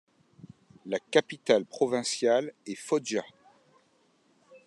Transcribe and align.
La 0.87 0.97
capitale 0.99 1.63
provinciale 1.63 2.53
est 2.65 2.73
Foggia. 2.73 3.23